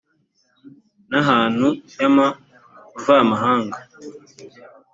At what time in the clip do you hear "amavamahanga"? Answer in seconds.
2.09-3.77